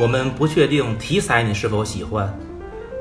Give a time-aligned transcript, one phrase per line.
[0.00, 2.34] 我们不确定题材你是否喜欢，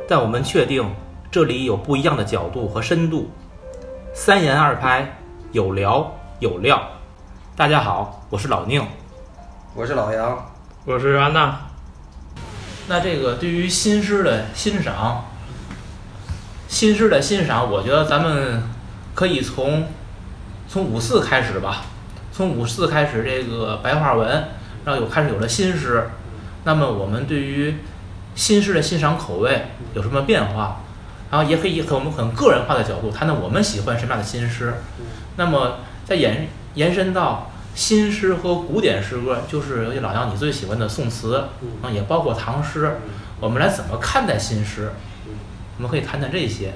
[0.05, 0.85] 但我们确定
[1.31, 3.31] 这里有不一样的角度和深度，
[4.13, 5.17] 三言二拍，
[5.53, 6.89] 有聊有料。
[7.55, 8.85] 大家好，我是老宁。
[9.73, 10.51] 我是老杨，
[10.83, 11.57] 我是安娜。
[12.89, 15.23] 那这个对于新诗的欣赏，
[16.67, 18.61] 新诗的欣赏，我觉得咱们
[19.15, 19.87] 可以从
[20.67, 21.83] 从五四开始吧，
[22.33, 24.29] 从五四开始这个白话文，
[24.83, 26.05] 然后有开始有了新诗。
[26.63, 27.75] 那么我们对于
[28.35, 30.81] 新诗的欣赏口味有什么变化？
[31.31, 34.73] 然后也可以从我们很个人化的角度谈谈我们喜欢什么样的新诗。
[35.35, 41.45] 那么再延延伸到新诗和古典诗歌，就是尤其老杨你最喜欢的宋词，
[41.83, 42.97] 啊，也包括唐诗，
[43.39, 44.91] 我们来怎么看待新诗？
[45.77, 46.73] 我们可以谈谈这些。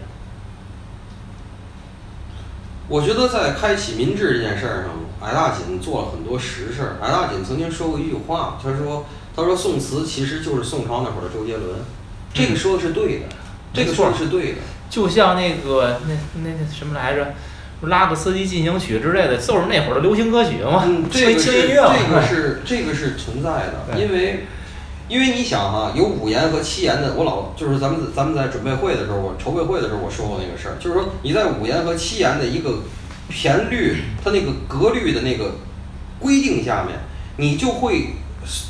[2.88, 4.92] 我觉得在开启民智这件事儿上，
[5.22, 6.98] 矮大锦做了很多实事儿。
[7.02, 11.80] 矮大锦曾经说过一句话，他说：“他说宋词其实就是宋朝那会儿的周杰伦。”
[12.34, 13.26] 这个说的是对的，
[13.74, 14.58] 这个说的是对的。
[14.90, 17.34] 就像那个那那那什么来着，
[17.82, 21.96] 拉格斯基进行曲之类的，就是那会儿的流行歌曲嘛，嗯，这个音乐嘛。
[21.96, 24.46] 这个是这个是存在的，因为
[25.08, 32.80] 因为你想哈、有五言和七言的，我老就是咱们咱们在准备会的时候，我筹备会的时候我说过那个事儿，就是说你在五言和七言的一个
[33.30, 35.56] 频率，它那个格律的那个
[36.20, 37.00] 规定下面，
[37.38, 38.16] 你就会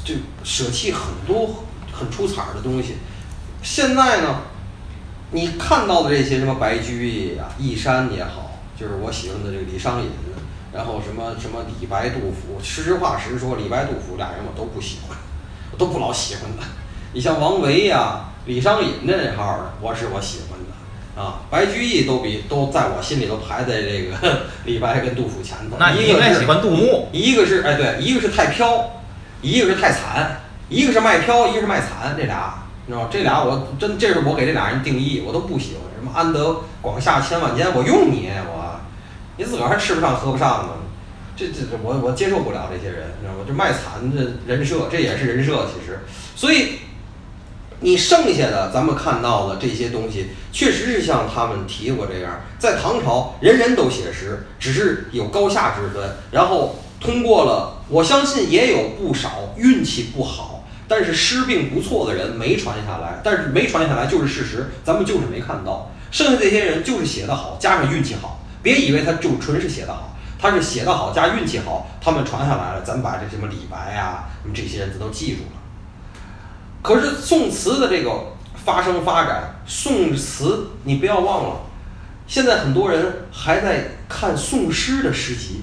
[0.04, 2.98] 就舍弃很多很出彩儿的东西。
[3.62, 4.42] 现在呢，
[5.32, 10.10] 你看到的这些什么白居易啊、易山也好，就是我喜欢的这个李商隐，
[10.74, 15.18] 然后什么什么李白、杜甫，实话实说，李白、杜甫俩人我都不喜欢，
[15.72, 16.64] 我都不老喜欢的。
[17.14, 21.42] 你像王维呀、李商隐这那号的，我是我喜欢的啊。
[21.50, 25.78] 白居易都比都在我心里头排在这个 李白跟杜甫前头。
[25.80, 27.08] 那你一个是应该喜欢杜牧。
[27.12, 29.03] 一个是哎对，一个是太飘，
[29.44, 33.10] 一个是太惨，一个是卖飘，一个是卖惨，这俩你知道吗？
[33.12, 35.84] 这俩我真这是我给这俩人定义，我都不喜欢。
[36.00, 38.80] 什么安得广厦千万间，我用你我，
[39.38, 40.70] 你自个儿还吃不上喝不上呢。
[41.36, 43.44] 这这这我我接受不了这些人，你知道吗？
[43.46, 46.00] 这卖惨这人设，这也是人设其实。
[46.36, 46.80] 所以
[47.80, 56.18] 你剩下的咱们看到的这些东西，确实是像他们提过这样，在唐朝人人都写诗，只是有高下之分。
[56.32, 63.20] 然后通过了，我相信也有不少运气不好，但是诗并不错的人没传下来。
[63.22, 65.92] 但是没传下来就是事实，咱们就是没看到。
[66.10, 70.16] 剩下这些人就是写得好，加上运气好，别以为他就纯是写得好。
[70.40, 75.60] 他是写得好加运气好，他们传下来了，咱们把这什么李白啊，什么这些人咱都记住了。
[76.82, 78.12] 可是宋词的这个
[78.66, 81.62] 发生发展，宋词你不要忘了，
[82.28, 85.62] 现在很多人还在看宋诗的诗集，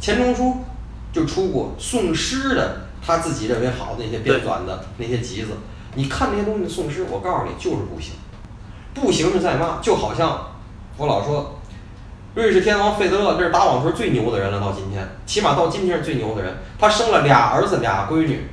[0.00, 0.64] 钱钟书
[1.12, 5.48] 就出过宋诗的他自己认为好的那些编纂的那些集子，
[5.94, 8.14] 你看那些东西宋诗，我告诉你就是不行，
[8.94, 10.52] 不行是在嘛，就好像
[10.96, 11.56] 我老说。
[12.32, 16.58] 瑞士天王费德勒这是打网球最牛的人了，到今天，起码到今天是最牛的人。
[16.78, 18.46] 他生了俩儿子俩闺女，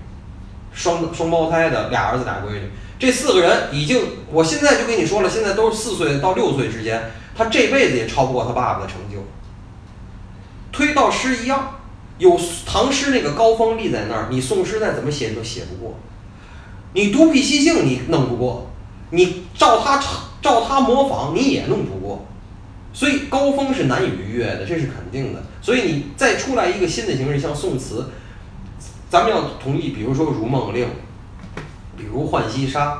[0.74, 2.72] 双双胞胎的俩儿子俩闺女。
[2.98, 8.96] 这四个人已经，我现在就跟你说了，现在都是四岁到六岁之间，他这辈子也超不过他爸爸的成。
[10.78, 11.80] 推到诗一样，
[12.20, 15.98] 有唐诗那个高峰立在那儿，你宋诗再怎么写你都写不过。
[16.94, 18.70] 你独辟蹊径你弄不过，
[19.10, 20.00] 你照他
[20.40, 22.24] 照他模仿你也弄不过。
[22.94, 25.44] 所以高峰是难以逾越的，这是肯定的。
[25.64, 28.12] 所以你再出来一个新的形式，像宋词，
[29.10, 30.86] 咱们要同意，比如说《如梦令》，
[31.98, 32.92] 比如《浣溪沙》，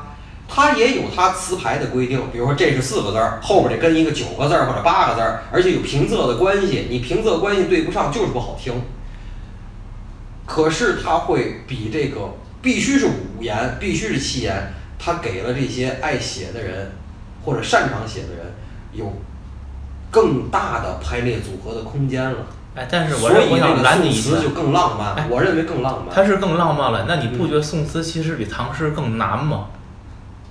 [0.48, 2.20] 它也有它词牌的规定。
[2.32, 8.72] 比如说这是四个字儿，后边得跟一个九个字儿或者八个字儿，而且有平仄的关系，你平仄关系对不上就是不好听。
[10.46, 16.92] 可是它会比这个必须是五言，必须是七言，它给了这些爱写的人
[17.44, 18.54] 或者擅长写的人
[18.92, 19.12] 有。
[20.10, 22.38] 更大的排列组合的空间了，
[22.74, 26.14] 哎，但是我所以我想这拦你一句，个宋词就更浪漫，哎我认为更浪漫。
[26.14, 27.04] 它是更浪漫了。
[27.06, 29.66] 那你不嗯觉得宋词其实比唐诗更难吗？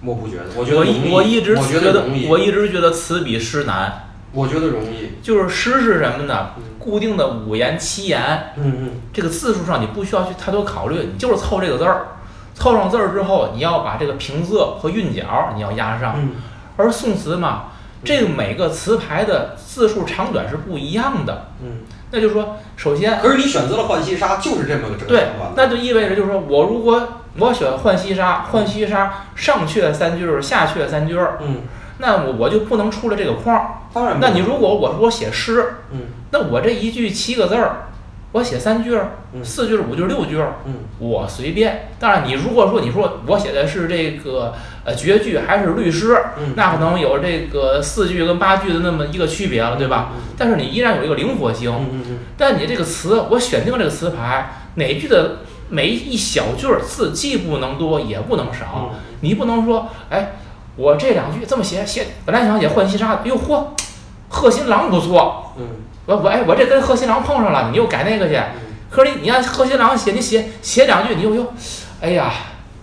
[0.03, 4.03] 我不觉得，我觉得我一我一直我觉觉得我一直觉得词比诗难。
[4.33, 5.13] 我觉得容易。
[5.23, 6.63] 就是诗是什么呢嗯？
[6.77, 12.07] 固定的五言七言，嗯嗯，这个字数上你不需要去太多考虑，你就是凑这个字儿。
[12.53, 16.15] 凑上字儿之后，你要把这个平仄和韵脚你要压上。
[16.17, 16.31] 嗯
[16.75, 17.71] 而宋词嘛，
[18.03, 21.47] 这个每个词牌的字数长短是不一样的。
[21.63, 21.79] 嗯。
[22.11, 31.61] 那就是说，首先可是你选择了浣溪沙，就是这么个整对，那就意味着就是说我如果我选浣溪沙，浣溪沙上阙三句儿，下阙三句儿，嗯，
[31.99, 33.67] 那我我就不能出了这个框儿。
[33.93, 34.17] 当然。
[34.19, 35.99] 那你如果我我写诗，嗯
[36.31, 37.87] 那我这一句七个字儿，
[38.33, 38.97] 我写三句
[39.43, 41.89] 四句儿、五句儿、六句儿，嗯我随便。
[41.99, 50.09] 当然，你如果说你说我写的是这个呃绝句还是律诗，嗯，那可能有这个四句跟八句的那么一个区别了，对吧？
[50.15, 51.71] 嗯但是你依然有一个灵活性。
[51.71, 55.37] 嗯嗯嗯但你这个词，我选定这个词牌，哪句的
[55.69, 58.99] 每一小句儿字既不能多也不能少，嗯。
[59.21, 60.33] 你不能说，哎，
[60.75, 63.65] 我这两句这么写写，本来想写浣溪沙子，哎呦嚯，
[64.29, 65.65] 贺新郎不错，嗯。
[66.05, 68.75] 我我哎我这跟贺新郎碰上了，你又改那个去，嗯。
[68.89, 71.53] 可是你你按贺新郎写，你写写两句，你又又，
[71.99, 72.31] 哎呀，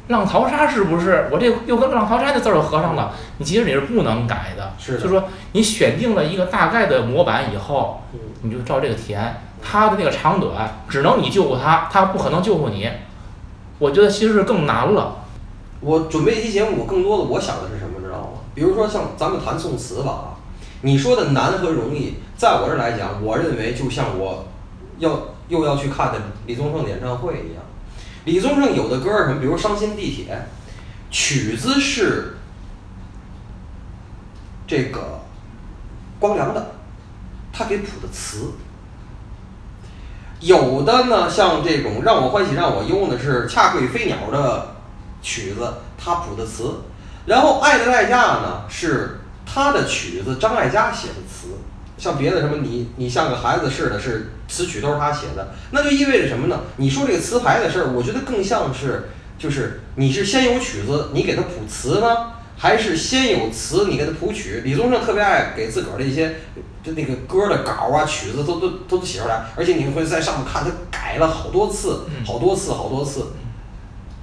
[0.08, 1.28] 浪淘沙是不是？
[1.32, 12.88] 我这又跟浪淘沙的字儿又合上了，你其实你是不能改的，就说你选定了一个大概的模板以后，嗯你就照这个填，他的那个长短只能你救活它，它不可能救活你。
[13.78, 15.24] 我觉得其实是更难了。
[15.80, 18.40] 我准备一期节目，我更多的我想的是什么，知道吗？
[18.54, 20.36] 比如说像咱们谈宋词吧，
[20.82, 24.46] 你说的难和容易，在我这来讲，我认为就像我
[24.98, 25.10] 要
[25.48, 27.62] 又要去看的李宗盛演唱会一样。
[28.24, 30.34] 李宗盛有的歌儿什么，比如《伤心地铁》，
[31.10, 32.36] 曲子是
[34.66, 35.20] 这个
[36.20, 36.74] 光良的，
[37.52, 38.52] 他给谱的词。
[40.44, 44.74] 有的呢，像这种让我欢喜让我忧呢，是恰贵飞鸟的
[45.22, 46.82] 曲子，他谱的词。
[47.24, 51.48] 然后《爱的代价》呢，是他的曲子，张艾嘉写的词。
[51.96, 56.60] 像别的什么你你像个孩子似的，是词曲都是他写的，那就意味着什么呢？
[56.76, 59.08] 你说这个词牌的事儿，我觉得更像是
[59.38, 64.62] 就是你是先有曲子，你给他谱词呢，还是先有词你给他谱曲？
[64.64, 66.34] 李宗盛特别爱给自个儿的一些
[66.82, 73.26] 就那个歌的稿啊、曲子都都都都写出来，而且你会在上面看他改了好多次、嗯好多次、好多次。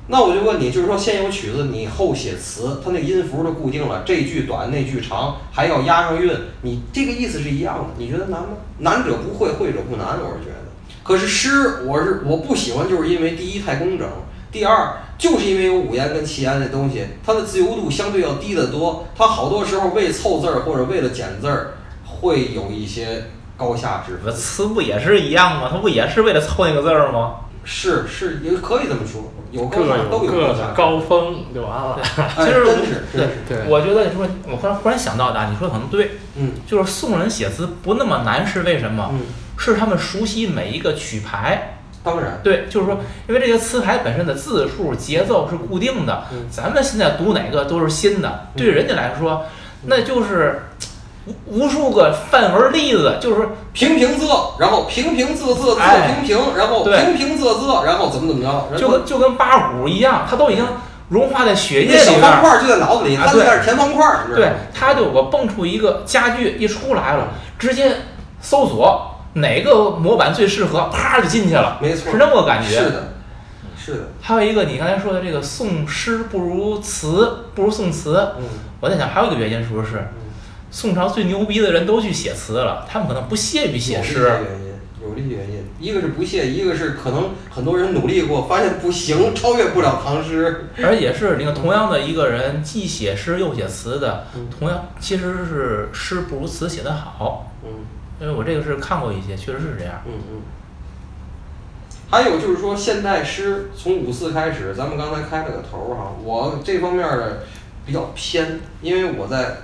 [0.08, 8.50] 那我就问你，就是说先有曲子，你后写词，它那个音符都固定了，这句短那句长，还要押上韵，你这个意思是一样的，你觉得难吗？
[8.80, 10.58] 难者不会，会者不难，我是觉得。
[11.04, 14.08] 可是诗，我是我不喜欢，就是因为第一太工整，
[14.52, 21.74] 第二就是因为有五言跟七言这东西，它的自由度相对要低得多，它好多时候为凑字儿或者为了减字儿，
[22.06, 23.26] 会有一些
[23.56, 24.34] 高下之分。
[24.34, 25.70] 词不也是一样吗？
[25.72, 27.36] 它不也是为了凑那个字儿吗？
[27.64, 30.74] 是是，也可以这么说，有高各下都有各的高下。
[30.76, 32.00] 高峰就完了。
[32.18, 39.12] 哎其实真是真是，对我觉得你说，我忽然忽然想到的啊，你说的可能对，嗯就是宋人写词不那么难，是为什么？
[39.14, 39.22] 嗯，
[39.58, 41.78] 是他们熟悉每一个曲牌。
[42.04, 49.46] 当然，对，就是说，因为这些词牌本身的字数、节奏是固定的，嗯咱们现在读哪个都是新的，对人家来说，
[49.86, 50.64] 那就是
[51.26, 60.66] 无无数个范文例子，就是平平仄，然后平平仄仄仄哎平平，然后平平仄仄，然后怎么怎么着，就跟就跟八股一样，它都已经
[61.10, 62.42] 融化在血液那小里边儿。
[62.42, 64.04] 方块就在脑子里，啊对他就在那填方块
[64.34, 67.28] 对吗？，它就我蹦出一个家具一出来了，
[67.60, 67.98] 直接
[68.42, 72.70] 搜索哪个模板最适合，啪就进去了，没错，是那么个感觉。
[72.70, 73.14] 是的，
[73.78, 78.44] 是的，还有一个你刚才说的这个宋诗不如词，不如宋词，嗯
[78.82, 79.98] 我在想还有一个原因是不是？
[79.98, 80.32] 嗯，
[80.70, 84.24] 宋朝最牛逼的人都去写词了，他们可能不屑于写诗。
[84.44, 84.72] 原因，
[85.04, 90.70] 有这些原因，一个是不屑，一个是可能很多人努力过，发现不行，超越不了唐诗。
[90.84, 97.52] 而且是你看，同样的一个人，既写诗又写词的嗯，同样其实是诗不如词写得好。
[97.64, 97.70] 嗯
[98.22, 99.96] 因为我这个是看过一些，确实是这样。
[100.06, 100.42] 嗯嗯。
[102.12, 107.44] 还有就是说，现代诗从五四开始，咱们刚才开了个头儿哈，我这方面的
[107.84, 109.58] 比较偏，因为我在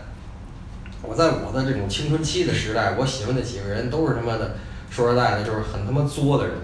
[1.04, 4.56] 我在我的这种青春期的时代，我喜欢的几个人都是他妈的，
[4.90, 6.56] 说实在的，就是很他妈作的人。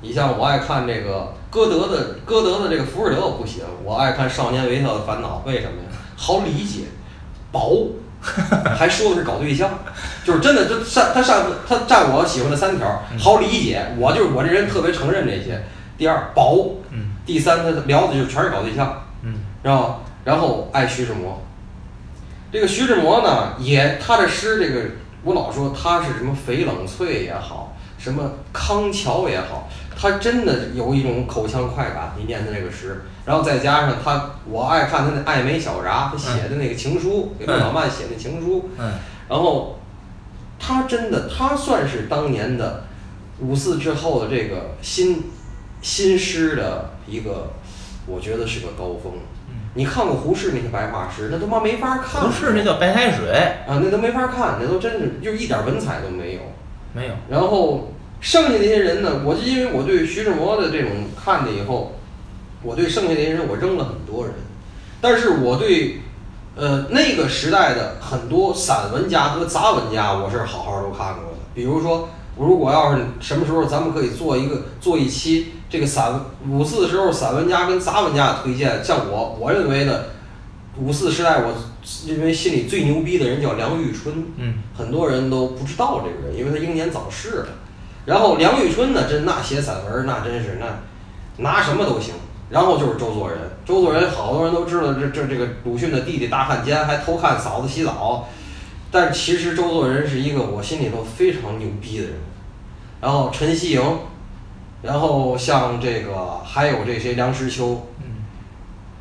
[0.00, 5.88] 你像我爱看这个歌德的歌德的这个《浮士德》，我不行，我爱看《少年维特的烦恼》，为什么呀？
[6.16, 6.84] 好理解，
[7.50, 7.88] 薄，
[8.76, 9.70] 还说的是搞对象，
[10.24, 15.62] 就是真的，这上他上他占我喜欢的三条，好理解，我就是我这人特别承认这些。
[15.96, 21.42] 第二，薄，嗯第三，他聊的就是全是搞对象，嗯然后然后爱徐志摩。
[22.52, 24.90] 这个徐志摩呢，也他的诗，这个
[25.22, 32.12] 我老说他是什么翡冷翠也好，什么康桥也好，他真的有一种口腔快感。
[32.18, 38.92] 你念的那个诗，然后再加上他，我爱看他那《爱美小札》，他写的那个情书，给陆小曼写的情书，嗯，
[39.28, 39.78] 然后
[40.58, 42.84] 他真的，他算是当年的
[43.40, 45.24] 五四之后的这个新
[45.80, 47.50] 新诗的一个，
[48.06, 49.14] 我觉得是个高峰。
[49.74, 52.22] 你看过胡适那些白话诗，那他妈没法看。
[52.22, 53.30] 胡适那叫白开水，
[53.68, 56.40] 啊，那都没法看，那都真是就一点文采都没有。
[56.94, 57.14] 没有。
[57.28, 57.92] 然后
[58.26, 61.92] 剩下那些人呢，我就因为我对徐志摩的这种看了以后，
[62.60, 64.34] 我对剩下那些人我扔了很多人，
[65.00, 66.00] 但是我对
[66.56, 71.38] 呃那个时代的很多散文家和杂文家，我是好好都看过的。
[71.54, 80.06] 比如说如果要是什么时候咱们可以做一个做一期这个散五四时候散文家跟杂文家的推荐，像我我认为的
[80.76, 81.54] 五四时代，我
[82.04, 87.46] 因为心里最牛逼的人叫梁玉春，嗯，很多人都不知道这个人，因为他英年早逝了。
[88.06, 90.66] 然后梁玉春呢，真那写散文那真是那
[91.42, 92.14] 拿什么都行。
[92.48, 98.28] 然后就是周作人，周作人好多人都知道，这这这个鲁迅的弟弟大汉奸，还偷看嫂子洗澡。
[98.92, 102.14] 但其实周作人是一个我心里头非常牛逼的人。
[103.00, 103.82] 然后陈希莹，
[104.80, 107.84] 然后像这个还有这些梁实秋，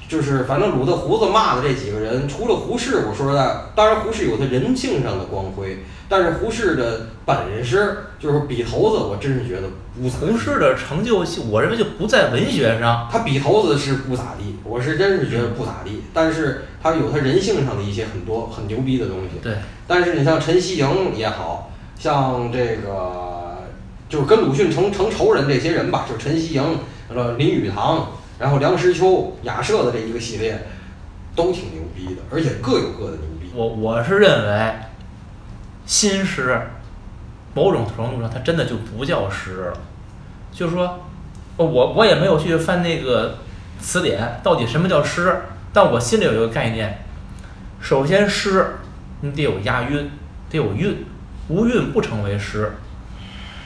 [0.08, 9.68] 就是反正鲁的胡子骂的这几个人，除了胡适，我说实在，当然胡适有他人性上的光辉，但是胡适的本事就是笔头子，我真是觉得
[10.00, 13.08] 不咋地胡适的成就，我认为就不在文学上。
[13.12, 19.40] 他笔头子是不咋地，我是真是觉得不咋地，但是他有他人性上的一些很多很牛逼的东西。
[19.42, 19.56] 对，
[19.88, 23.64] 但是你像陈希莹也好像这个，
[24.08, 26.64] 就是跟鲁迅成成仇人这些人吧，就是陈希莹、
[27.14, 30.68] 呃林语堂，然后梁实秋、雅舍的这一个系列，
[31.36, 33.50] 都挺牛逼的，而且各有各的牛逼。
[33.54, 34.74] 我我是认为，
[35.86, 36.60] 新诗
[37.54, 39.78] 某种程度上它真的就不叫诗了，
[40.52, 41.06] 就是说，
[41.56, 43.38] 我我也没有去翻那个
[43.80, 47.06] 词典，到底什么叫诗，但我心里有一个概念，
[47.80, 48.76] 首先诗
[49.22, 50.12] 你得有押韵，
[50.50, 51.06] 得有韵，
[51.48, 52.74] 无韵不成为诗。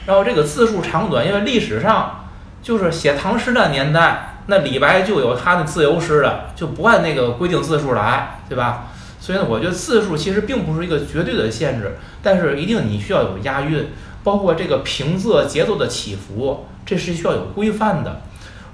[0.06, 2.28] 然后这个字数长短，因为历史上
[2.62, 8.88] 就是写唐诗的年代，那李白就有他的自由诗的，就不按那个规定字数来，对吧？
[9.20, 13.90] 所以呢，我觉得字数其实并不是一个绝对的限制，但是一定你需要有押韵，
[14.24, 18.22] 包括这个平仄节奏的起伏，这是需要有规范的。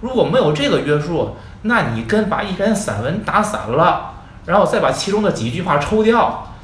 [0.01, 4.15] 如果没有这个约束，那你跟把一篇散文打散了，
[4.47, 6.55] 然后再把其中的几句话抽掉，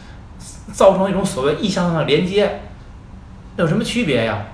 [0.73, 2.63] 造成一种所谓意象上的连接，
[3.57, 4.47] 有什么区别呀？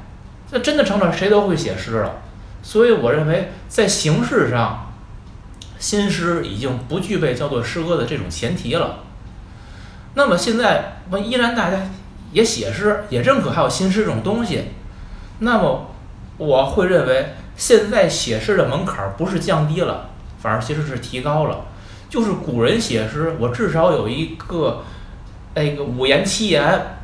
[0.51, 2.11] 那真的成了谁都会写诗了。
[2.63, 4.93] 所以我认为，在形式上，
[5.79, 9.05] 新诗已经不具备叫做诗歌的这种前提了。
[10.15, 11.79] 那么现在，我依然大家
[12.33, 14.65] 也写诗，也认可还有新诗这种东西。
[15.39, 15.91] 那么
[16.37, 20.11] 我会认为，现在写诗的门槛儿不是降低了，
[20.41, 21.67] 反而其实是提高了。
[22.11, 24.83] 就是古人写诗，我至少有一个
[25.55, 26.97] 那个五言七言，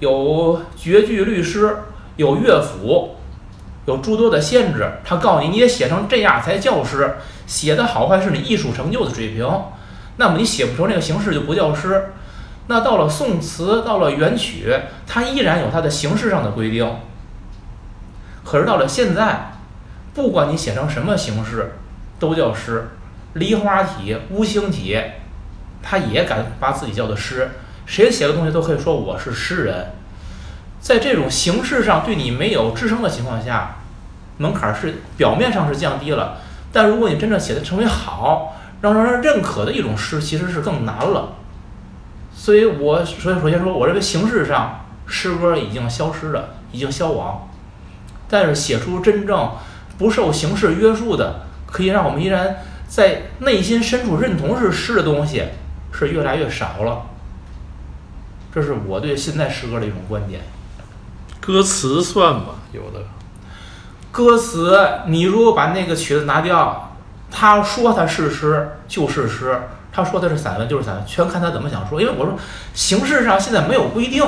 [0.00, 1.76] 有绝句律诗，
[2.16, 3.13] 有乐府，
[3.86, 4.90] 有诸多的限制。
[5.04, 9.48] 他告诉你，你得写成这样才叫诗，写的好坏是你艺术成就的水平。
[10.16, 12.12] 那么你写不成这个形式就不叫诗。
[12.66, 14.74] 那到了宋词，到了元曲，
[15.06, 16.88] 它依然有它的形式上的规定。
[18.44, 19.52] 可是到了现在，
[20.14, 21.74] 不管你写成什么形式，
[22.18, 22.88] 都叫诗。
[23.34, 24.98] 梨花体、乌星体，
[25.82, 27.50] 他也敢把自己叫做诗。
[27.84, 29.90] 谁写的东西都可以说我是诗人。
[30.84, 33.76] 在这种形式上对你没有支撑的情况下，
[34.36, 36.36] 门槛是表面上是降低了，
[36.74, 41.36] 但如果你真正写的成为好，让让人认可的一种诗，其实是更难了。
[42.34, 47.48] 所以我所以首先说，我认为形式上诗歌已经消失了，已经消亡。
[48.28, 49.52] 但是写出真正
[49.96, 55.44] 不受形式约束的，可以让我们依然在内心深处认同是诗的东西，
[55.92, 57.06] 是越来越少了。
[58.54, 60.42] 这是我对现在诗歌的一种观点。
[61.44, 63.04] 歌词算吧，有的
[64.10, 66.96] 歌词，你如果把那个曲子拿掉，
[67.30, 69.60] 他说他是诗就是诗，
[69.92, 72.00] 他说他是散文就是散文，全看他怎么想说。
[72.00, 72.34] 因为我说
[72.72, 74.24] 形式上现在没有规定，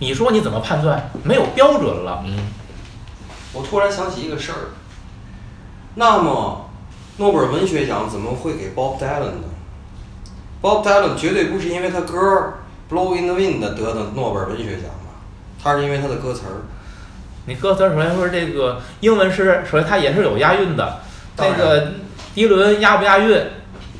[0.00, 1.10] 你说你怎么判断？
[1.22, 2.22] 没有标准了。
[2.26, 2.36] 嗯，
[3.54, 4.76] 我突然想起一个事儿，
[5.94, 6.68] 那么
[7.16, 9.48] 诺贝尔文学奖怎么会给 Bob Dylan 呢
[10.60, 12.58] ？Bob Dylan 绝对不是因为他歌儿
[12.92, 14.90] 《Blow in the Wind》得的诺贝尔文学奖
[15.68, 15.74] 吧？
[15.74, 16.64] 他是因为他的歌词儿。
[17.46, 21.00] 你歌词儿首先说这个英文诗，首先它也是有押韵的。
[21.36, 21.92] 那个
[22.34, 23.40] 迪伦押不押韵，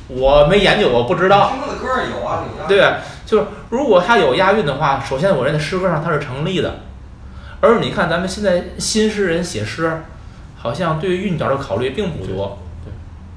[0.07, 1.49] 我没研究，我不知道。
[1.49, 2.67] 听他的歌儿有啊，有啊。
[2.67, 2.93] 对，
[3.25, 6.81] 就是如果它有押韵的话，首先我认为诗歌上它是成立的。
[7.61, 10.01] 而你看咱们现在新诗人写诗，
[10.57, 12.59] 好像对于韵脚的考虑并不多，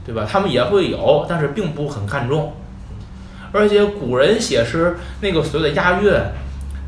[0.04, 0.26] 对吧？
[0.30, 2.54] 他们也会有，但是并不很看重。
[3.52, 6.12] 而且古人写诗那个所谓的押韵，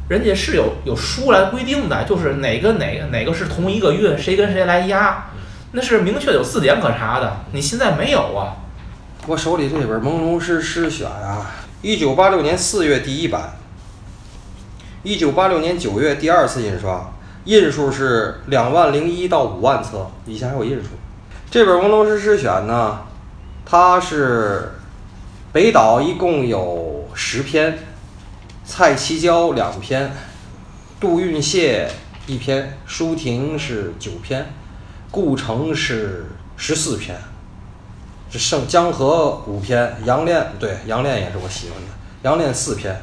[0.08, 5.30] 人家是有有书来规定的，就是哪个哪个哪个是同一个月，谁跟谁来压，
[5.72, 7.40] 那是明确有字典可查的。
[7.52, 8.56] 你现在没有啊？
[9.26, 13.56] 我手里这本《朦胧诗诗选》啊，一九八六年四月第一版，
[15.02, 17.10] 一九八六年九月第二次印刷，
[17.44, 20.90] 印数是两万零一到五万册，以前还有印数。
[21.50, 22.98] 这本《朦胧诗诗选》呢，
[23.64, 24.72] 它是
[25.52, 27.78] 北岛一共有十篇，
[28.66, 30.10] 蔡其娇两篇，
[30.98, 31.86] 杜运燮
[32.26, 34.46] 一篇，舒婷是九篇，
[35.10, 37.14] 顾城是十四篇，
[38.30, 41.88] 这剩江河五篇，杨炼对杨炼也是我喜欢的，
[42.22, 43.02] 杨炼四篇。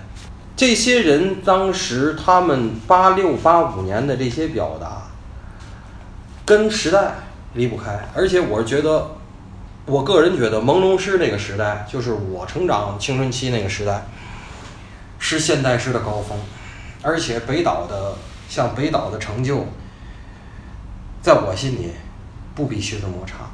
[0.55, 5.03] 这些人当时他们八六八五年的这些表达，
[6.43, 7.13] 跟时代
[7.53, 9.11] 离不开，而且我是觉得，
[9.85, 14.05] 我个人觉得朦胧诗那个时代，就是我成长青春期那个时代，
[15.31, 16.37] 是现代诗的高峰，
[17.01, 18.15] 而且北岛的
[18.49, 19.65] 像北岛的成就，
[21.21, 21.91] 在我心里
[22.53, 23.49] 不比徐志摩差。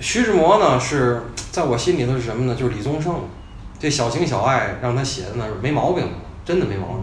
[0.00, 2.54] 徐志摩呢是在我心里头是什么呢？
[2.58, 3.14] 就是李宗盛，
[3.78, 6.08] 这小情小爱让他写的呢没毛病，
[6.46, 7.02] 真的没毛病。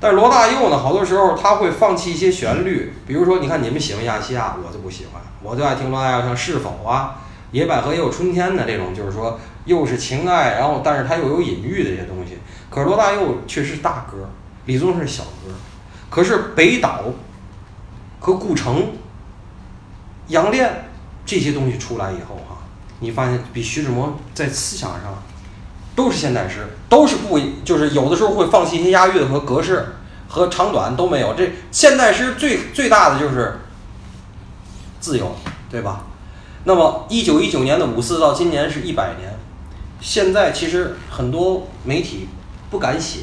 [0.00, 7.14] 但是罗大佑呢，好多时候他会放弃一些旋律，比如说，你看你们喜欢亚细亚，我就不喜欢，我就爱听罗大佑像《是否》啊，
[7.56, 12.25] 《野百合也有春天》的这种，就是说又是情爱，然后但是他又有隐喻的这些东西。
[12.76, 14.28] 可罗大佑确实是大歌，
[14.66, 15.50] 李宗盛是小歌，
[16.10, 17.04] 可是北岛
[18.20, 18.88] 和顾城、
[20.28, 20.90] 杨炼
[21.24, 22.58] 这些东西出来以后哈、
[23.00, 25.22] 你发现比徐志摩在思想上
[25.94, 29.94] 都是现代诗，都是不就是有的时候会放弃一些押韵和格式
[30.28, 31.32] 和长短都没有。
[31.32, 33.58] 这现代诗最最大的就是
[35.00, 35.34] 自由，
[35.70, 36.04] 对吧？
[36.64, 39.34] 那么一九一九年的五四到今年是一百年，
[39.98, 42.28] 现在其实很多媒体
[42.70, 43.20] 不敢写。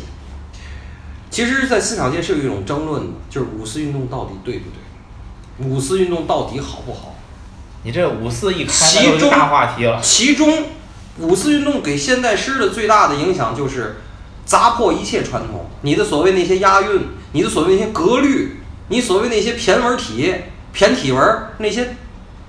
[1.30, 5.68] 其实，在思想界是有一种争论的，就是五四运动到底对不对？
[5.68, 7.16] 五四运动到底好不好？
[7.82, 10.00] 你这五四一开，大话题了。
[10.00, 10.66] 其中，
[11.18, 13.98] 五四运动给现代诗的最大的影响就是
[14.46, 15.66] 砸破一切传统。
[15.82, 18.60] 你的所谓那些押韵，你的所谓那些格律，
[18.90, 20.34] 你所谓那些骈文体、
[20.74, 21.22] 骈体文
[21.58, 21.96] 那些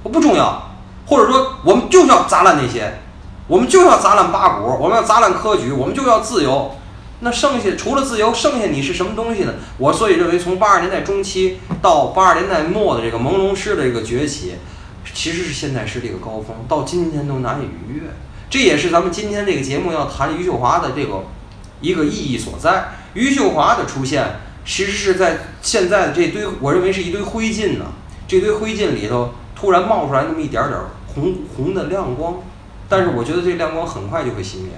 [0.03, 3.01] 不重要，或者说我们就是要砸烂那些，
[3.49, 6.77] 我们就要砸烂八股，我们要砸烂科举，我们就要自由。
[7.25, 9.55] 那剩下除了自由，剩下你是什么东西呢？
[9.79, 14.57] 我所以认为，从八十年代中期到八十年代末的这个朦胧诗的这个崛起，
[15.15, 18.03] 其实是现代诗的一个高峰，到今天都难以逾越。
[18.51, 21.25] 这也是咱们今天这个节目要谈余秀华的这个
[21.81, 22.89] 一个意义所在。
[23.15, 24.23] 余秀华的出现，
[24.67, 27.87] 其实是在现在的这堆，我认为是一堆灰烬呢。
[28.29, 30.79] 这堆灰烬里头突然冒出来那么一点点
[31.15, 32.35] 红红的亮光，
[32.87, 34.73] 但是我觉得这亮光很快就会熄灭。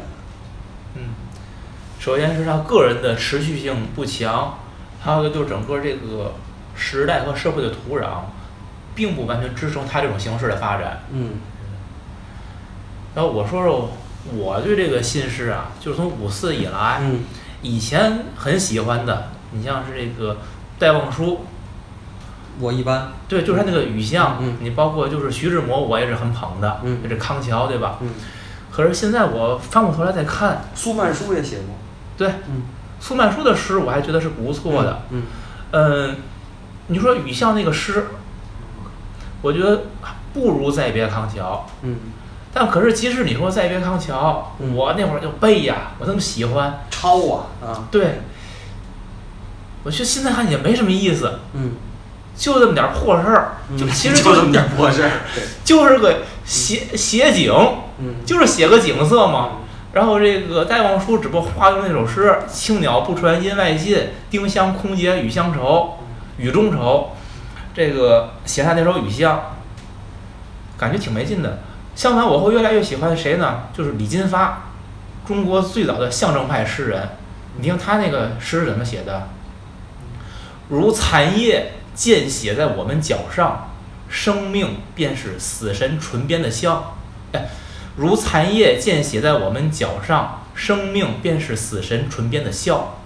[2.07, 4.59] 嗯，首先是他个人的持续性不强，
[5.01, 6.35] 还有一个就是整个这个
[6.77, 8.07] 时代和社会的土壤，
[8.95, 11.03] 并不完全支撑他这种形式的发展。
[11.13, 11.31] 嗯
[13.17, 13.91] 然后我说说
[14.35, 17.25] 我对这个新诗啊，就是从五四以来，嗯
[17.63, 20.37] 以前很喜欢的，你像是这个
[20.79, 21.41] 戴望舒，
[22.61, 23.09] 我一般。
[23.27, 27.97] 对，就是他那个雨巷，嗯你包括就是徐志摩，我也是很捧的，嗯就是康桥，对吧？
[28.03, 28.11] 嗯，
[28.71, 31.75] 可是现在我翻过头来再看，苏曼殊也写过。
[32.17, 32.63] 对，嗯，
[33.01, 35.23] 苏曼殊的诗我还觉得是不错的，嗯
[35.73, 36.17] 嗯，
[36.87, 38.07] 你说雨巷那个诗，
[39.43, 39.83] 我觉得
[40.33, 41.67] 不如再别康桥。
[41.83, 41.97] 嗯，
[42.55, 44.75] 但可是，即使你说再别康桥，嗯。
[44.75, 47.89] 我那会儿就背呀，我那么喜欢，抄啊啊。
[47.91, 48.21] 对，
[49.83, 51.73] 我觉得现在看也没什么意思，嗯，
[52.37, 55.11] 就这么点破事儿，就其实就这么点破事儿。
[55.65, 57.53] 就是个写写景，
[57.99, 58.15] 嗯。
[58.25, 59.51] 就是写个景色嘛。
[59.97, 65.95] 然后这个戴望舒只不过化用那首诗：“青鸟不传音外信，丁香空结雨乡愁，
[66.37, 67.13] 雨中愁。”
[67.75, 69.57] 这个写他那首雨巷，
[70.77, 71.61] 感觉挺没劲的。
[71.95, 73.63] 相反，我会越来越喜欢谁呢？
[73.73, 74.65] 就是李金发，
[75.27, 77.09] 中国最早的象征派诗人。
[77.57, 79.29] 你听他那个诗怎么写的？
[80.69, 83.71] 如残叶溅血在我们脚上，
[84.11, 86.85] 生命便是死神唇边的香。
[87.33, 87.47] 哎，
[87.97, 92.99] 如残叶溅写在我们脚上，生命便是死神唇边的笑。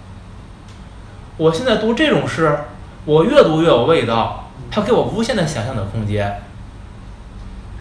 [1.37, 2.59] 我现在读这种诗，
[3.05, 6.43] 我越读越有味道，它给我无限的想象的空间。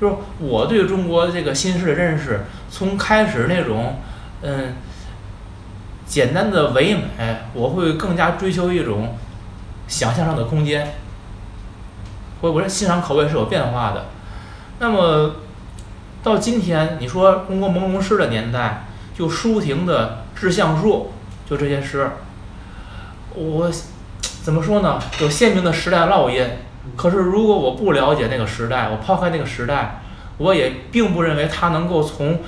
[0.01, 3.99] 就是我对中国这个新诗的认识，从开始那种，
[4.40, 4.77] 嗯，
[6.07, 9.16] 简单的唯美，我会更加追求一种
[9.88, 10.94] 想象上的空间。
[12.40, 14.07] 我我这欣赏口味是有变化的。
[14.79, 15.35] 那么
[16.22, 18.85] 到今天，你说中国朦胧诗的年代，
[19.16, 21.11] 就舒婷的《致橡树》，
[21.50, 22.11] 就这些诗，
[23.35, 23.70] 我
[24.42, 25.00] 怎么说呢？
[25.20, 26.46] 有鲜明的时代烙印。
[26.96, 30.00] 可是如果我不了解那个时代，我抛开那个时代，
[30.38, 32.40] 我也并不认为它能够从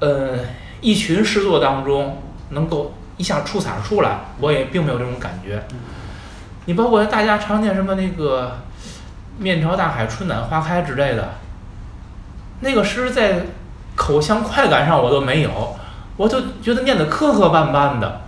[0.00, 0.38] 呃
[0.80, 5.62] 一群诗作当中能够一下出彩出来，我也并没有这种感觉。
[6.66, 8.58] 你包括大家常见什么那个
[9.38, 11.34] “面朝大海，春暖花开”之类的，
[12.60, 13.46] 那个诗在
[13.96, 15.76] 口腔快感上我都没有，
[16.16, 18.20] 我就觉得念得磕磕绊绊的，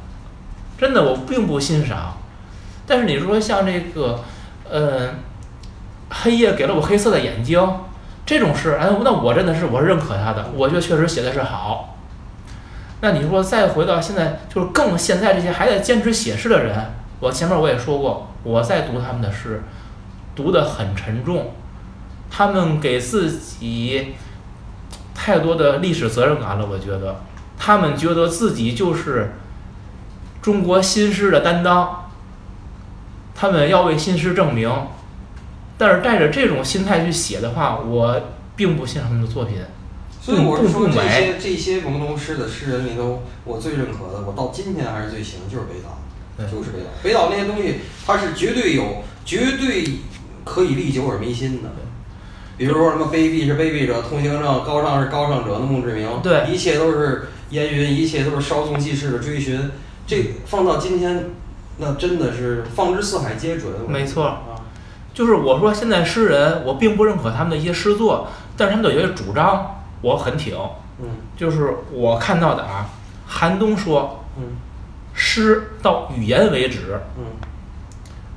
[0.76, 2.16] 真的我并不欣赏。
[2.86, 4.20] 但是你说像这个
[4.70, 5.14] 嗯，
[6.10, 7.60] 黑夜给了我黑色的眼睛，
[8.26, 11.96] 这种诗，哎，那我真的是我认可他的，我觉得确实写的是好。
[13.00, 16.74] 那你说再回到现在，就是更现在这些还在坚持写诗的人，
[17.20, 19.62] 我前面我也说过，我在读他们的诗，
[20.34, 21.52] 读得很沉重，
[22.34, 24.14] 他们给自己
[25.14, 27.20] 太多的历史责任感了，我觉得，
[27.58, 29.34] 他们觉得自己就是
[30.40, 32.10] 中国新诗的担当，
[33.34, 34.70] 他们要为新诗证明，
[35.76, 38.18] 但是带着这种心态去写的话，我
[38.56, 39.58] 并不欣赏他们的作品。
[40.18, 45.98] 所以我是说，这些这些朦胧诗的诗人里头，我最认可的，我到今天还是最喜欢，就是北岛，
[46.38, 46.46] 对。
[46.50, 46.86] 就是北岛。
[47.02, 49.84] 北岛那些东西，它是绝对有，绝对
[50.46, 51.68] 可以历久而弥新的。
[52.56, 59.70] 比如说什么卑鄙是卑鄙者，通行证，高尚是高尚者的墓志铭，对一切都是烟云，一切都是稍纵即逝的追寻。
[60.06, 61.30] 这放到今天，
[61.78, 63.72] 那真的是放之四海皆准。
[63.88, 64.60] 没错啊，
[65.14, 70.56] 就是我说现在诗人，我并不认可他们的一些诗作，但是他们的有些主张我很挺。
[71.00, 72.88] 嗯就是我看到的啊，
[73.26, 74.44] 韩东说嗯
[75.14, 77.24] 诗到语言为止，嗯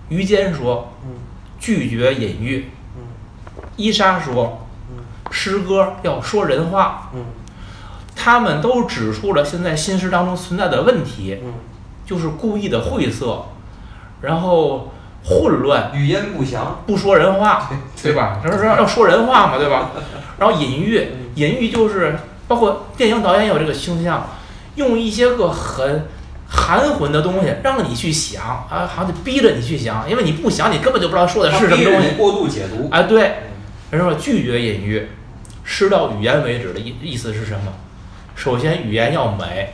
[0.09, 1.15] 于坚说嗯
[1.59, 2.71] 拒绝隐喻，嗯
[3.75, 7.25] 伊莎说嗯诗歌要说人话，嗯
[8.15, 11.53] 他们都指出了现在新诗当中存在的问题，嗯，
[12.05, 13.45] 就是故意的晦涩，
[14.21, 14.93] 然后
[15.25, 16.81] 混乱，语言不详。
[16.87, 17.69] 不说人话，
[18.01, 18.39] 对吧？
[18.43, 19.91] 这是要说人话嘛，对吧？
[20.39, 24.29] 然后隐喻，嗯隐喻就是包括电影导演也有这个倾向，
[24.75, 26.07] 用一些个很
[26.47, 32.11] 含混的东西让你去想啊，好像就逼着你去想，因为你不想，你根本就不知道说的是什么东西。
[32.17, 32.87] 过度解读。
[32.91, 33.39] 哎，对，
[33.95, 35.07] 人说拒绝隐喻，
[35.63, 37.71] 诗到语言为止的意意思是什么？
[38.35, 39.73] 首先，语言要美，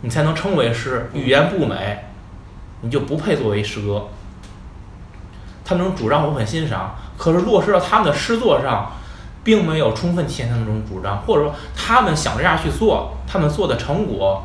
[0.00, 2.04] 你才能称为诗；语言不美，
[2.80, 4.08] 你就不配作为诗歌。
[5.64, 8.90] 他那种主张我很欣赏，可是落实到他们的诗作上，
[9.44, 14.44] 并没有充分体现他们这种主张，或者说他们想这样去做，他们做的成果，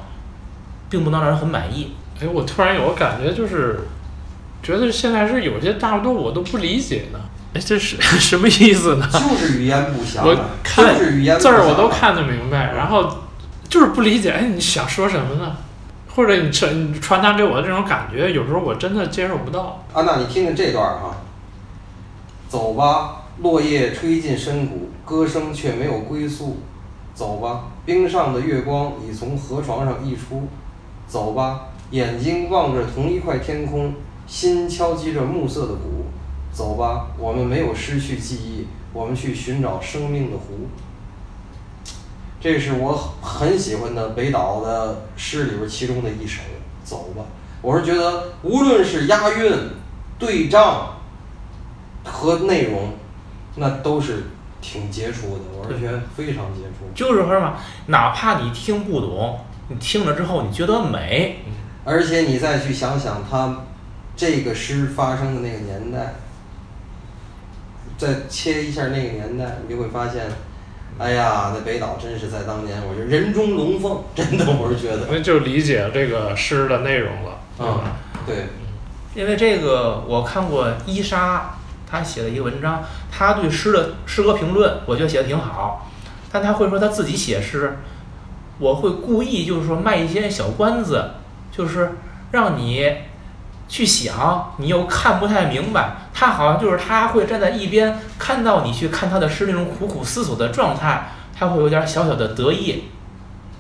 [0.90, 1.96] 并不能让人很满意。
[2.22, 3.88] 哎，我突然有个感觉，就是
[4.62, 7.20] 觉得现在是有些大多我都不理解呢。
[7.56, 9.08] 哎，这是什么意思呢？
[9.14, 13.10] 就是语言不详我啊，看就是语言不字儿我都看得明白，然后
[13.70, 15.56] 就是不理解，哎，你想说什么呢？
[16.14, 19.84] 或者你传你传达给我的这种感觉，有时候我真的接受不到。
[19.94, 21.18] 安娜，你听听这段儿哈。
[22.50, 26.60] 走吧，落叶吹进深谷，歌声却没有归宿。
[27.14, 30.48] 走吧，冰上的月光已从河床上溢出。
[31.08, 33.94] 走吧，眼睛望着同一块天空，
[34.28, 36.05] 心敲击着暮色的鼓。
[36.56, 40.70] 走吧，我们没有失去记忆，我们去寻找生命的湖。
[42.40, 46.42] 这是我很喜欢的北岛的诗里边其中的一首。
[46.84, 47.26] 走吧，
[47.64, 49.52] 我是觉得无论是押韵、
[50.20, 50.98] 对仗
[52.04, 52.94] 和内容，
[53.56, 54.26] 那都是
[54.62, 56.86] 挺杰出的，我是觉得非常杰出。
[56.94, 57.56] 就是说嘛，
[57.88, 61.40] 哪怕你听不懂，你听了之后你觉得美，
[61.84, 63.64] 而且你再去想想他
[64.16, 66.14] 这个诗发生的那个年代，
[67.98, 70.26] 再切一下那个年代，你就会发现，
[70.98, 77.82] 哎呀，那北岛真是在当年，我觉得人中龙凤，真的，我是觉得，那就理解这个诗的内容了，嗯？
[78.26, 78.48] 对，
[79.14, 81.58] 因为这个我看过伊莎
[81.90, 85.90] 他写的一个文章，他对诗的诗歌评论，我觉得写的挺好，
[86.32, 87.78] 但他会说他自己写诗，
[88.60, 91.12] 我会故意就是说卖一些小关子，
[91.52, 91.92] 就是
[92.32, 92.94] 让你
[93.68, 95.96] 去想，你又看不太明白。
[96.14, 102.86] 他好像就是他会站在一边看到你去看他的诗那种苦苦思索的状态，他会有点小小的得意，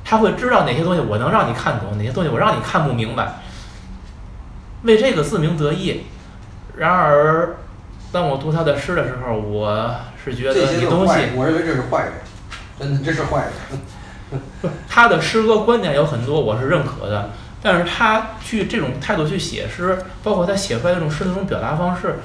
[0.05, 3.39] 他会知道哪些东西我能让你看懂，哪些东西我让你看不明白，
[4.83, 6.03] 为这个自鸣得意。
[6.77, 7.57] 然而，
[8.11, 12.13] 当我读他的诗的时候，我是觉这得你东西我认为这是坏人，
[12.79, 14.71] 真的，这是坏人。
[14.87, 17.31] 他的诗歌观点有很多我是认可的，
[17.65, 22.19] 但是他去这种态度去写诗，包括他写出来这种诗的这种表达方式，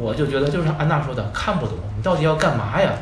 [0.00, 2.92] 我就觉得就是像安娜说的，看不懂，你到底要干嘛呀？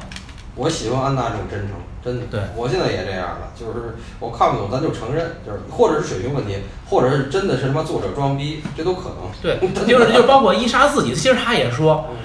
[0.56, 2.26] 我喜欢安娜这种真诚，真的。
[2.26, 6.56] 对我现在也这样了，就是我看不懂，咱就承认，就是或者是水平问题，
[6.88, 9.30] 或者是真的是他妈作者装逼，这都可能。
[9.40, 12.16] 对， 就是就包括伊莎自己，其实他也说，嗯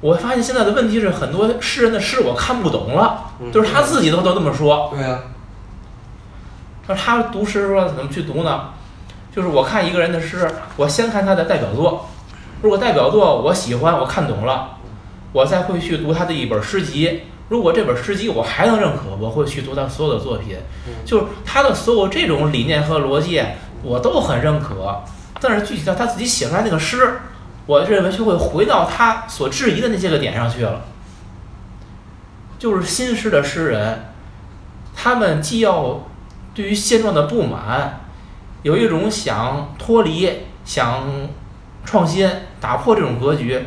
[0.00, 4.92] 我发现现在的问题是很多诗人的诗我看不懂了，嗯就是他自己都都这么说。
[4.94, 5.18] 对呀、
[6.88, 8.70] 那他读诗说怎么去读呢？
[9.30, 12.08] 就是我看一个人的诗，我先看他的代表作，
[12.62, 14.78] 如果代表作我喜欢，我看懂了，
[15.32, 17.22] 我再会去读他的一本诗集。
[17.50, 20.56] 如果这本诗集我还能认可，我会去读他所有的作品。
[21.04, 23.42] 就是他的所有这种理念和逻辑，
[23.82, 25.02] 我都很认可。
[25.40, 27.20] 但是具体到他自己写出来那个诗，
[27.66, 30.82] 我认为就会回到他所质疑的那些个点上去了。
[32.58, 34.12] 就是新诗的诗人，
[34.96, 36.07] 他们既要
[36.58, 38.00] 对于现状的不满，
[38.64, 40.28] 有一种想脱离、
[40.64, 41.04] 想
[41.84, 42.28] 创新、
[42.60, 43.66] 打破这种格局，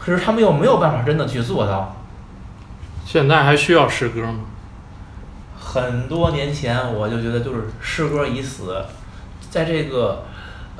[0.00, 1.94] 可是他们又没有办法真的去做到。
[3.04, 4.46] 现在还需要诗歌吗？
[5.60, 8.82] 很多年前我就觉得，就是诗歌已死，
[9.50, 10.24] 在这个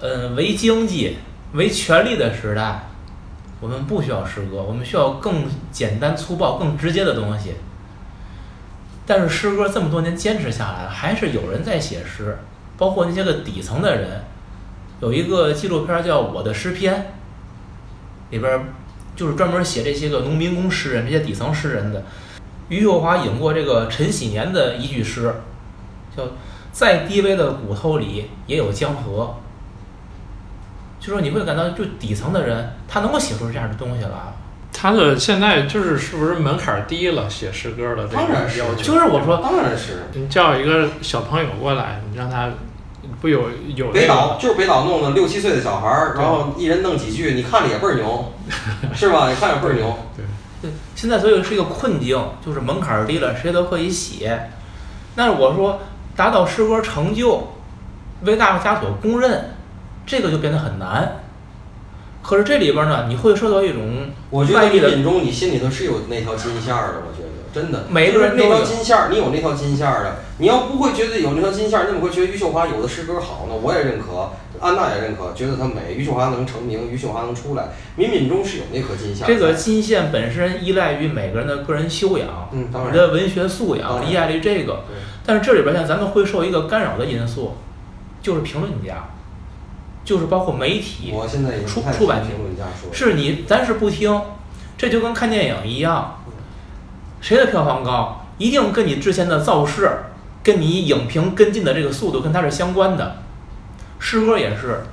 [0.00, 1.18] 呃为经济、
[1.52, 2.86] 为权力的时代，
[3.60, 7.56] 我们不需要诗歌，我们需要更简单粗暴、更直接的东西。
[9.06, 12.36] 但是诗歌这么多年坚持下来，还是有人在写诗，
[12.76, 14.22] 包括那些个底层的人。
[15.00, 16.94] 有一个纪录片叫《我的诗篇》，
[18.30, 18.64] 里边
[19.14, 22.02] 就是专门写这些个农民工诗人、这些底层诗人的。
[22.68, 25.32] 余秀华引过这个陈喜年的一句诗，
[26.16, 26.24] 叫
[26.72, 29.36] “再低微的骨头里也有江河”。
[30.98, 34.10] 就说你会感到，就底层的人，他能够写出这样的东西来。
[34.78, 37.30] 他的现在就是是不是门槛低了？
[37.30, 40.02] 写诗歌的这个当然是要求，就是我说，当然是。
[40.12, 42.50] 你叫一个小朋友过来，你让他
[43.22, 48.34] 不有有北那个岛就是北岛弄的六七岁的小孩儿，然后一人弄几句，你看着也倍儿牛，
[48.94, 49.30] 是吧？
[49.30, 49.98] 你看着倍儿牛。
[50.60, 54.50] 对，现在所以是一个困境，就是门槛儿低了，谁都可以写。
[55.14, 55.80] 但是我说，
[56.14, 57.54] 达到诗歌成就，
[58.24, 59.52] 为大家所公认，
[60.04, 61.20] 这个就变得很难。
[62.26, 67.84] 可是这里边儿呢，你会受到一种我觉得外力的你眼中你心里头是有那条金线儿的，我觉得真的。
[67.88, 73.54] 每个人就是那条都有金线儿，你有那条金线儿的，你要不会觉得有那条金线儿，你怎么会觉得余秀华有的诗歌好呢？
[73.62, 79.24] 我也认可，安娜也认可，觉得她美，余秀华能成名，余秀华能出来，敏敏中是有那颗金线。
[79.24, 82.96] 这个金线本身依赖于每个人的个人修养，嗯，当然你。
[82.98, 84.82] 的文学素养依赖于这个。
[85.24, 87.54] 但是这里边像咱们会受一个干扰的因素，
[88.20, 89.10] 就是评论家，
[90.06, 92.90] 就是包括媒体，我现在也出出版听评论家说。
[92.94, 94.18] 是你咱是不听，
[94.78, 96.22] 这就跟看电影一样，
[97.20, 99.90] 谁的票房高，一定跟你之前的造势，
[100.42, 103.16] 跟你影评跟进的这个速度跟它是相关的。
[103.98, 104.84] 诗歌也是，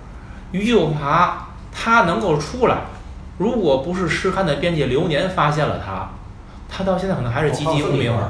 [0.51, 2.77] 余秀华他能够出来，
[3.37, 6.09] 如果不是诗刊的编辑流年发现了他，
[6.67, 8.11] 他到现在可能还是籍籍无名。
[8.11, 8.29] 嗯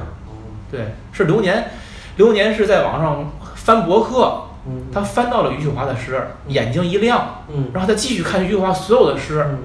[0.69, 1.69] 对，是流年，
[2.17, 4.83] 流年是在网上翻博客，嗯。
[4.93, 7.69] 他翻到了余秀华的诗，眼睛一亮，嗯。
[7.73, 9.59] 然后他继续看余秀华所有的诗，嗯。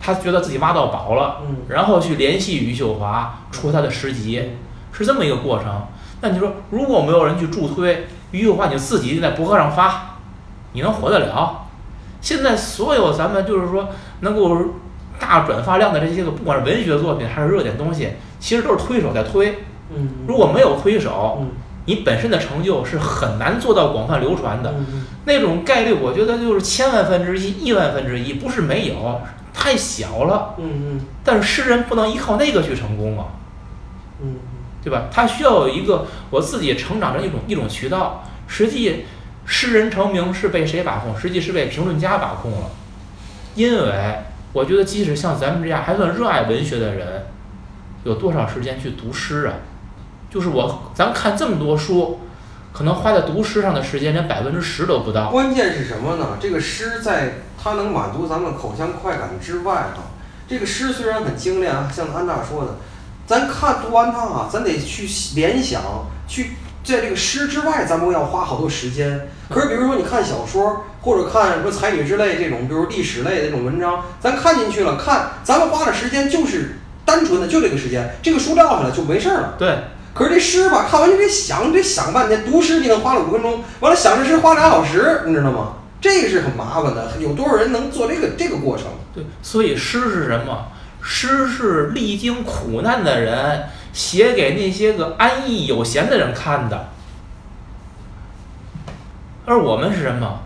[0.00, 1.56] 他觉得自己挖到宝了，嗯。
[1.68, 4.50] 然后去联系余秀华出他的诗集，
[4.92, 5.82] 是这么一个过程。
[6.20, 10.16] 那你说，如果没有人去助推余秀华，你自己在博客上发，
[10.72, 11.66] 你能火得了？
[12.20, 14.56] 现在所有咱们就是说能够
[15.20, 19.64] 大转发量的这些个，不管是文学作品还是热点东西，其实都是推手在推。
[19.94, 21.48] 嗯，如果没有推手，嗯
[21.86, 24.74] 你本身的成就是很难做到广泛流传的。
[24.76, 29.22] 嗯那种概率，我觉得就是千万分之一、亿万分之一，不是没有，
[29.54, 30.54] 太小了。
[30.58, 33.26] 嗯嗯但是诗人不能依靠那个去成功啊，
[34.20, 34.36] 嗯
[34.82, 35.04] 对吧？
[35.10, 38.22] 他需要有一个我自己成长的一种一种渠道。
[38.46, 39.06] 实际，
[39.46, 41.18] 诗人成名是被谁把控？
[41.18, 42.70] 实际是被评论家把控了。
[43.54, 43.78] 因为
[44.52, 47.24] 我觉得，即使像咱们这样还算热爱文学的人，
[48.04, 49.54] 有多少时间去读诗啊？
[50.34, 52.18] 就是我，咱看这么多书，
[52.72, 55.30] 可能花在读诗上的时间连百分之十都不到。
[55.30, 56.30] 关键是什么呢？
[56.40, 60.10] 这个诗在它能满足咱们口腔快感之外啊，
[60.48, 62.74] 这个诗虽然很精炼啊，像安娜说的，
[63.28, 65.80] 咱看读完它啊，咱得去联想，
[66.26, 69.28] 去在这个诗之外，咱们要花好多时间。
[69.48, 79.54] 可是比如说你看小说或者看什么才女之类这种，比如历史类的这种文章，咱看进去了，看咱们花的时间就是单纯的就这个时间，这个书撂下来就没事儿了。
[79.56, 79.78] 对，
[80.14, 82.44] 可是这诗吧，看完你得想，你得想半天。
[82.44, 85.74] 读诗你可能花了五分钟，完了想这诗花俩小时，你知道吗？
[86.00, 87.16] 这个是很麻烦的。
[87.18, 88.86] 有多少人能做这个这个过程？
[89.12, 90.68] 对，所以诗是什么？
[91.02, 96.88] 诗是历经苦难的人写给那些个安逸有闲的人看的，
[99.44, 100.40] 而我们是什么？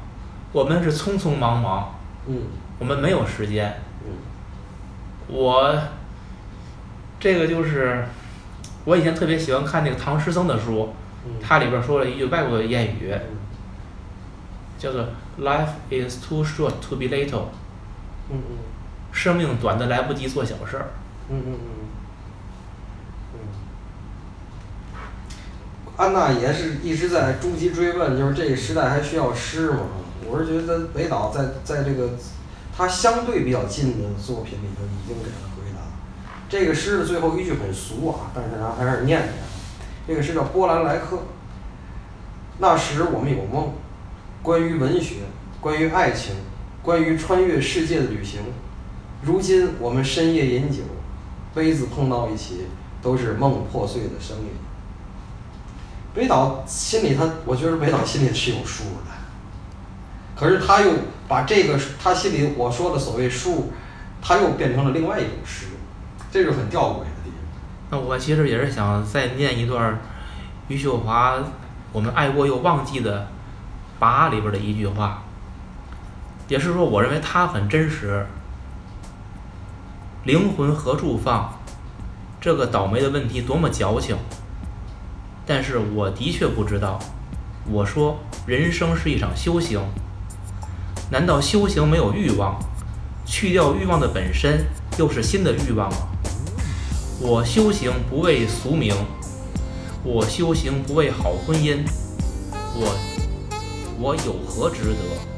[0.53, 1.95] 我们是匆匆忙忙，
[2.27, 2.43] 嗯
[2.79, 3.81] 我们没有时间。
[4.03, 4.17] 嗯
[5.29, 5.79] 我
[7.21, 8.07] 这个就是
[8.89, 10.95] 我以前特别喜欢看那个唐诗僧的书，
[11.27, 13.37] 嗯，它里边说了一句外国的谚语，嗯
[14.79, 15.05] 叫做
[15.39, 17.49] “Life is too short to be little”，
[18.31, 18.57] 嗯嗯
[19.13, 20.89] 生命短的来不及做小事儿。
[21.29, 21.69] 嗯嗯嗯
[23.35, 23.39] 嗯。
[25.99, 29.81] 安娜也是一直在终极追问，就是这个时代还需要诗吗？
[30.27, 32.13] 我是觉得北岛在在这个
[32.75, 35.48] 他相对比较近的作品里头已经给了。
[36.49, 39.35] 这个诗的最后一句很俗啊，但是咱还是念念。
[40.07, 41.17] 这个诗叫《波兰来客》。
[42.59, 43.75] 那时我们有梦，
[44.43, 45.17] 关于文学，
[45.61, 46.35] 关于爱情，
[46.83, 48.41] 关于穿越世界的旅行。
[49.23, 50.79] 如今我们深夜饮酒，
[51.55, 52.67] 杯子碰到一起，
[53.03, 54.47] 都是梦破碎的声音。
[56.15, 59.13] 北岛心里他，我觉得北岛心里是有数的，
[60.35, 60.93] 可是他又
[61.29, 63.73] 把这个他心里我说的所谓数，
[64.23, 65.67] 他又变成了另外一种诗，
[66.31, 67.39] 这是很吊诡的地方。
[67.91, 69.99] 那我其实也是想再念一段
[70.69, 71.37] 余秀华
[71.93, 73.29] 《我们爱过又忘记的
[73.99, 75.23] 八》里边的一句话，
[76.49, 78.27] 也是说我认为它很真实。
[80.25, 81.55] 灵魂何处放？
[82.41, 84.17] 这个倒霉的问题多么矫情！
[85.47, 86.99] 但是我的确不知道。
[87.71, 89.81] 我说，人生是一场修行，
[91.11, 92.59] 难道修行没有欲望？
[93.25, 94.67] 去掉欲望的本身，
[94.99, 95.97] 又是新的欲望吗？
[97.21, 98.95] 我修行不为俗名，
[100.05, 101.79] 我修行不为好婚姻，
[102.77, 102.97] 我
[103.99, 105.38] 我有何值得？